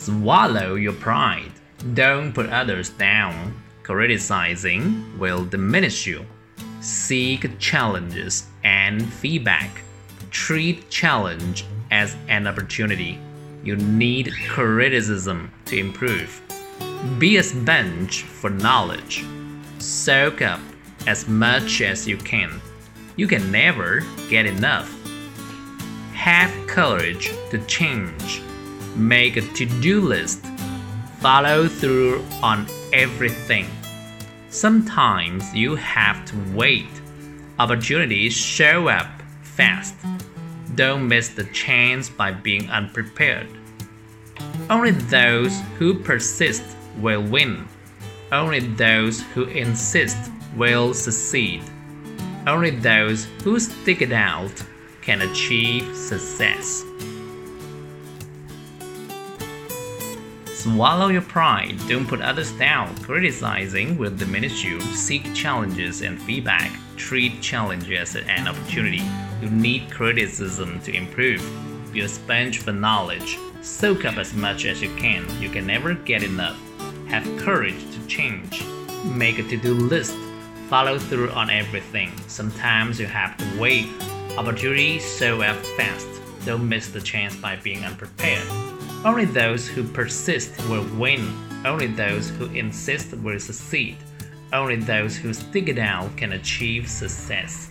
Swallow 0.00 0.76
your 0.76 0.94
pride. 0.94 1.52
Don't 1.92 2.32
put 2.32 2.48
others 2.48 2.88
down. 2.88 3.54
Criticizing 3.82 5.18
will 5.18 5.44
diminish 5.44 6.06
you. 6.06 6.24
Seek 6.80 7.58
challenges 7.58 8.46
and 8.64 9.04
feedback. 9.12 9.82
Treat 10.30 10.88
challenge 10.88 11.66
as 11.90 12.16
an 12.28 12.46
opportunity. 12.46 13.18
You 13.62 13.76
need 13.76 14.32
criticism 14.48 15.52
to 15.66 15.76
improve. 15.76 16.40
Be 17.18 17.36
a 17.36 17.42
sponge 17.42 18.22
for 18.22 18.48
knowledge. 18.48 19.22
Soak 19.80 20.40
up 20.40 20.60
as 21.06 21.28
much 21.28 21.82
as 21.82 22.08
you 22.08 22.16
can. 22.16 22.58
You 23.16 23.26
can 23.26 23.52
never 23.52 24.00
get 24.30 24.46
enough. 24.46 24.90
Have 26.14 26.50
courage 26.66 27.34
to 27.50 27.58
change. 27.66 28.40
Make 28.96 29.36
a 29.36 29.42
to 29.42 29.66
do 29.66 30.00
list. 30.00 30.44
Follow 31.20 31.68
through 31.68 32.24
on 32.42 32.66
everything. 32.92 33.66
Sometimes 34.48 35.54
you 35.54 35.76
have 35.76 36.24
to 36.26 36.36
wait. 36.54 36.88
Opportunities 37.58 38.32
show 38.32 38.88
up 38.88 39.06
fast. 39.42 39.94
Don't 40.74 41.06
miss 41.06 41.28
the 41.28 41.44
chance 41.44 42.08
by 42.08 42.32
being 42.32 42.68
unprepared. 42.70 43.48
Only 44.68 44.92
those 44.92 45.60
who 45.78 45.94
persist 45.94 46.64
will 46.98 47.22
win. 47.22 47.68
Only 48.32 48.60
those 48.60 49.22
who 49.34 49.44
insist 49.44 50.30
will 50.56 50.94
succeed. 50.94 51.62
Only 52.46 52.70
those 52.70 53.26
who 53.44 53.60
stick 53.60 54.02
it 54.02 54.12
out 54.12 54.52
can 55.02 55.22
achieve 55.22 55.96
success. 55.96 56.84
Swallow 60.60 61.08
your 61.08 61.22
pride, 61.22 61.74
don't 61.88 62.06
put 62.06 62.20
others 62.20 62.52
down. 62.52 62.94
Criticizing 62.98 63.96
will 63.96 64.10
diminish 64.10 64.62
you. 64.62 64.78
Seek 64.92 65.32
challenges 65.32 66.02
and 66.02 66.20
feedback. 66.20 66.70
Treat 66.96 67.40
challenges 67.40 68.14
as 68.14 68.28
an 68.28 68.46
opportunity. 68.46 69.00
You 69.40 69.48
need 69.48 69.90
criticism 69.90 70.78
to 70.80 70.94
improve. 70.94 71.42
Be 71.94 72.00
a 72.00 72.08
sponge 72.08 72.58
for 72.58 72.72
knowledge. 72.72 73.38
Soak 73.62 74.04
up 74.04 74.18
as 74.18 74.34
much 74.34 74.66
as 74.66 74.82
you 74.82 74.94
can. 74.96 75.24
You 75.40 75.48
can 75.48 75.66
never 75.66 75.94
get 75.94 76.22
enough. 76.22 76.60
Have 77.08 77.24
courage 77.38 77.82
to 77.94 78.06
change. 78.06 78.62
Make 79.06 79.38
a 79.38 79.42
to 79.44 79.56
do 79.56 79.72
list. 79.72 80.14
Follow 80.68 80.98
through 80.98 81.30
on 81.30 81.48
everything. 81.48 82.12
Sometimes 82.26 83.00
you 83.00 83.06
have 83.06 83.34
to 83.38 83.58
wait. 83.58 83.86
Opportunities 84.36 85.16
show 85.16 85.40
up 85.40 85.56
fast. 85.78 86.06
Don't 86.44 86.68
miss 86.68 86.88
the 86.88 87.00
chance 87.00 87.34
by 87.34 87.56
being 87.56 87.82
unprepared. 87.82 88.69
Only 89.02 89.24
those 89.24 89.66
who 89.66 89.82
persist 89.82 90.52
will 90.68 90.84
win. 90.98 91.26
Only 91.64 91.86
those 91.86 92.28
who 92.28 92.44
insist 92.46 93.14
will 93.14 93.40
succeed. 93.40 93.96
Only 94.52 94.76
those 94.76 95.16
who 95.16 95.32
stick 95.32 95.70
it 95.70 95.78
out 95.78 96.14
can 96.18 96.34
achieve 96.34 96.86
success. 96.86 97.70